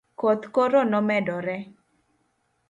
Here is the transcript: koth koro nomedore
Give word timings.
koth 0.19 0.43
koro 0.55 0.81
nomedore 0.91 1.57